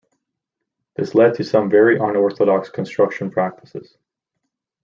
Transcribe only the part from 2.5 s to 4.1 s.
construction practices.